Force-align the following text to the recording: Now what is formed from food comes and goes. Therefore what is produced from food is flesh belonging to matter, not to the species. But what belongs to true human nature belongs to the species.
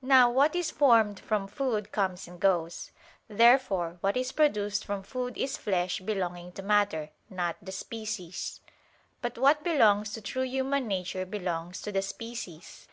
Now 0.00 0.30
what 0.30 0.56
is 0.56 0.70
formed 0.70 1.20
from 1.20 1.46
food 1.46 1.92
comes 1.92 2.26
and 2.26 2.40
goes. 2.40 2.92
Therefore 3.28 3.98
what 4.00 4.16
is 4.16 4.32
produced 4.32 4.86
from 4.86 5.02
food 5.02 5.36
is 5.36 5.58
flesh 5.58 6.00
belonging 6.00 6.52
to 6.52 6.62
matter, 6.62 7.10
not 7.28 7.58
to 7.58 7.66
the 7.66 7.72
species. 7.72 8.60
But 9.20 9.36
what 9.36 9.62
belongs 9.62 10.14
to 10.14 10.22
true 10.22 10.44
human 10.44 10.88
nature 10.88 11.26
belongs 11.26 11.82
to 11.82 11.92
the 11.92 12.00
species. 12.00 12.88